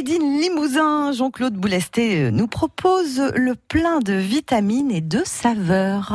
[0.00, 6.14] Made in Limousin, Jean-Claude Boulesté nous propose le plein de vitamines et de saveurs.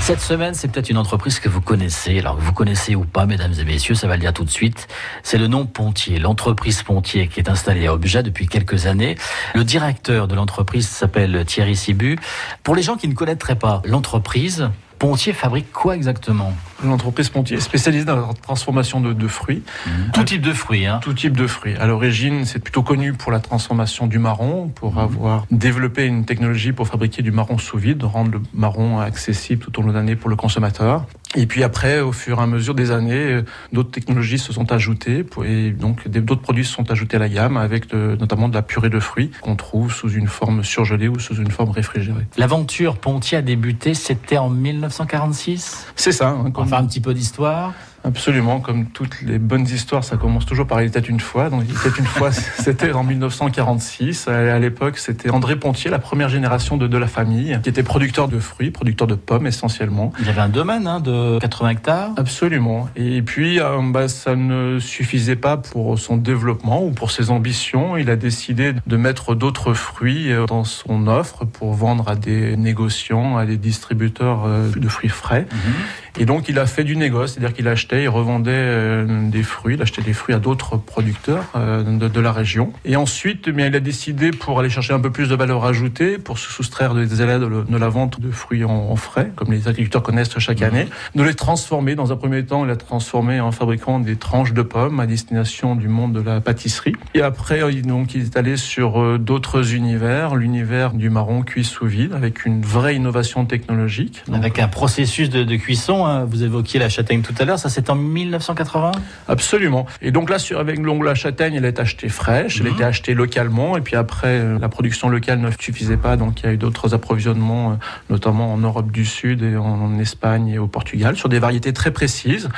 [0.00, 2.18] Cette semaine, c'est peut-être une entreprise que vous connaissez.
[2.18, 4.88] Alors, vous connaissez ou pas, mesdames et messieurs, ça va le dire tout de suite.
[5.22, 9.16] C'est le nom Pontier, l'entreprise Pontier qui est installée à Objet depuis quelques années.
[9.54, 12.18] Le directeur de l'entreprise s'appelle Thierry Sibu.
[12.62, 16.52] Pour les gens qui ne connaîtraient pas l'entreprise, Pontier fabrique quoi exactement?
[16.84, 19.62] L'entreprise Pontier est spécialisée dans la transformation de, fruits.
[19.86, 19.90] Mmh.
[20.12, 20.86] Tout type de fruits.
[20.86, 21.00] Hein.
[21.02, 21.74] Tout type de fruits.
[21.76, 24.98] À l'origine, c'est plutôt connu pour la transformation du marron, pour mmh.
[24.98, 29.78] avoir développé une technologie pour fabriquer du marron sous vide, rendre le marron accessible tout
[29.78, 31.06] au long de l'année pour le consommateur.
[31.36, 34.70] Et puis après, au fur et à mesure des années, euh, d'autres technologies se sont
[34.72, 38.62] ajoutées et donc d'autres produits se sont ajoutés à la gamme avec notamment de la
[38.62, 42.26] purée de fruits qu'on trouve sous une forme surgelée ou sous une forme réfrigérée.
[42.36, 46.28] L'aventure Pontier a débuté, c'était en 1946 C'est ça.
[46.28, 47.72] Hein, On va faire un petit peu d'histoire.
[48.04, 51.48] Absolument, comme toutes les bonnes histoires, ça commence toujours par il était une fois.
[51.48, 54.28] Donc il était une fois, c'était en 1946.
[54.28, 58.28] À l'époque, c'était André Pontier, la première génération de, de la famille, qui était producteur
[58.28, 60.12] de fruits, producteur de pommes essentiellement.
[60.20, 62.10] Il avait un domaine hein, de 80 hectares.
[62.16, 62.88] Absolument.
[62.96, 67.96] Et puis, euh, bah, ça ne suffisait pas pour son développement ou pour ses ambitions.
[67.96, 72.56] Il a décidé de mettre d'autres fruits euh, dans son offre pour vendre à des
[72.56, 75.46] négociants, à des distributeurs euh, de fruits frais.
[75.50, 75.72] Mhm.
[76.18, 79.74] Et donc, il a fait du négoce, c'est-à-dire qu'il achetait, il revendait euh, des fruits,
[79.74, 82.72] il achetait des fruits à d'autres producteurs euh, de, de, la région.
[82.84, 85.64] Et ensuite, eh bien, il a décidé, pour aller chercher un peu plus de valeur
[85.64, 89.66] ajoutée, pour se soustraire des aides de, la vente de fruits en, frais, comme les
[89.66, 90.64] agriculteurs connaissent chaque mmh.
[90.64, 91.96] année, de les transformer.
[91.96, 95.74] Dans un premier temps, il a transformé en fabriquant des tranches de pommes à destination
[95.74, 96.94] du monde de la pâtisserie.
[97.14, 101.86] Et après, donc, il est allé sur euh, d'autres univers, l'univers du marron cuit sous
[101.86, 104.22] vide, avec une vraie innovation technologique.
[104.32, 106.24] avec un processus de, de cuisson Hein.
[106.24, 107.58] Vous évoquiez la châtaigne tout à l'heure.
[107.58, 108.92] Ça, c'est en 1980
[109.28, 109.86] Absolument.
[110.02, 112.74] Et donc là, sur, avec l'ongle la châtaigne, elle est achetée fraîche, elle mhm.
[112.74, 113.76] était achetée localement.
[113.76, 116.16] Et puis après, euh, la production locale ne suffisait pas.
[116.16, 117.74] Donc il y a eu d'autres approvisionnements, euh,
[118.10, 121.90] notamment en Europe du Sud et en, Espagne et au Portugal, sur des variétés très
[121.90, 122.48] précises.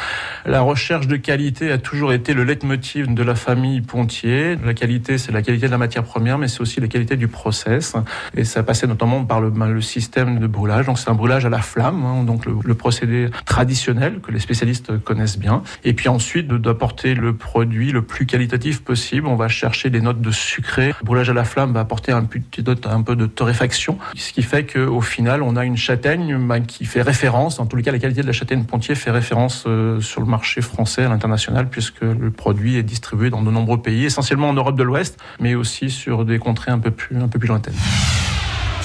[0.47, 4.56] La recherche de qualité a toujours été le leitmotiv de la famille Pontier.
[4.65, 7.29] La qualité, c'est la qualité de la matière première, mais c'est aussi la qualité du
[7.29, 7.95] process.
[8.37, 10.87] Et ça passait notamment par le, ben, le système de brûlage.
[10.87, 12.05] Donc c'est un brûlage à la flamme.
[12.05, 12.25] Hein.
[12.25, 15.63] donc le, le procédé traditionnel que les spécialistes connaissent bien.
[15.85, 19.27] Et puis ensuite, d'apporter le produit le plus qualitatif possible.
[19.27, 20.95] On va chercher des notes de sucré.
[21.01, 24.43] Le brûlage à la flamme va apporter un, petit un peu de torréfaction, ce qui
[24.43, 27.93] fait qu'au final, on a une châtaigne bah, qui fait référence, en tous les cas,
[27.93, 31.69] la qualité de la châtaigne Pontier fait référence euh, sur le marché français à l'international,
[31.69, 35.55] puisque le produit est distribué dans de nombreux pays, essentiellement en Europe de l'Ouest, mais
[35.55, 37.75] aussi sur des contrées un peu plus, un peu plus lointaines.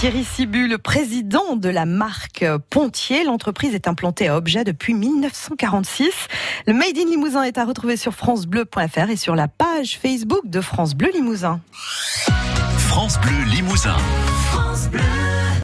[0.02, 3.24] Thierry Sibu, le président de la marque Pontier.
[3.24, 6.10] L'entreprise est implantée à Objet depuis 1946.
[6.66, 10.60] Le Made in Limousin est à retrouver sur francebleu.fr et sur la page Facebook de
[10.60, 11.62] France Bleu Limousin.
[12.80, 13.96] France Bleu Limousin.
[14.50, 15.02] France Bleu.